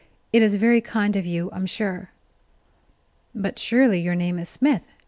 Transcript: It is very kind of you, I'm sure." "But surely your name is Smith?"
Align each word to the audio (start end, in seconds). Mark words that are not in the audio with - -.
It 0.33 0.41
is 0.41 0.55
very 0.55 0.81
kind 0.81 1.15
of 1.15 1.27
you, 1.27 1.51
I'm 1.53 1.67
sure." 1.67 2.09
"But 3.35 3.59
surely 3.59 4.01
your 4.01 4.15
name 4.15 4.39
is 4.39 4.49
Smith?" 4.49 4.95